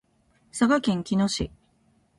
[0.51, 1.51] 佐賀県嬉野市